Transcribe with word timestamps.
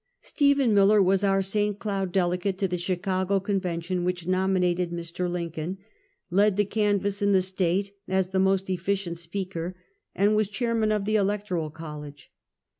Stephen 0.23 0.73
Miller 0.73 0.99
was 0.99 1.23
our 1.23 1.43
St. 1.43 1.77
Cloud 1.77 2.11
delegate 2.11 2.57
to 2.57 2.67
the 2.67 2.75
Chicago 2.79 3.39
Convention 3.39 4.03
which 4.03 4.25
nominated 4.25 4.89
Mr. 4.89 5.29
Lincoln, 5.29 5.77
led 6.31 6.57
the 6.57 6.65
canvass 6.65 7.21
in 7.21 7.33
the 7.33 7.41
State, 7.43 7.95
as 8.07 8.29
the 8.29 8.39
most 8.39 8.67
efficient 8.67 9.19
speaker 9.19 9.75
and 10.15 10.35
was 10.35 10.47
chairman 10.47 10.91
of 10.91 11.05
the 11.05 11.17
Electoral 11.17 11.69
College. 11.69 12.31